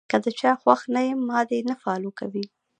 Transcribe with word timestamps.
کۀ 0.09 0.17
د 0.23 0.25
چا 0.39 0.51
خوښ 0.61 0.81
نۀ 0.93 1.01
يم 1.07 1.19
ما 1.29 1.39
دې 1.49 1.59
نۀ 1.67 1.75
فالو 1.81 2.09
کوي- 2.19 2.43